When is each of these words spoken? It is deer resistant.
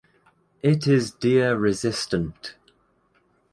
It 0.63 0.87
is 0.87 1.11
deer 1.11 1.55
resistant. 1.55 2.55